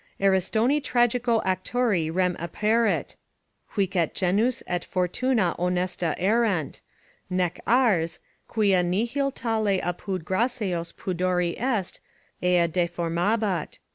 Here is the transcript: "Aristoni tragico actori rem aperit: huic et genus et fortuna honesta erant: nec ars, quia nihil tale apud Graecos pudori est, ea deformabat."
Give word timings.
"Aristoni 0.19 0.81
tragico 0.81 1.43
actori 1.45 2.09
rem 2.11 2.35
aperit: 2.37 3.17
huic 3.75 3.95
et 3.95 4.15
genus 4.15 4.63
et 4.65 4.83
fortuna 4.83 5.55
honesta 5.59 6.15
erant: 6.17 6.81
nec 7.29 7.59
ars, 7.67 8.17
quia 8.47 8.81
nihil 8.81 9.29
tale 9.29 9.79
apud 9.81 10.23
Graecos 10.25 10.91
pudori 10.93 11.55
est, 11.61 11.99
ea 12.41 12.67
deformabat." 12.67 13.77